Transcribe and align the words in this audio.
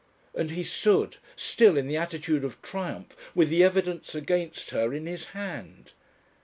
And 0.33 0.49
he 0.49 0.63
stood, 0.63 1.17
still 1.35 1.77
in 1.77 1.87
the 1.87 1.95
attitude 1.95 2.43
of 2.43 2.59
triumph, 2.63 3.15
with 3.35 3.49
the 3.49 3.63
evidence 3.63 4.15
against 4.15 4.71
her 4.71 4.95
in 4.95 5.05
his 5.05 5.25
hand! 5.37 5.91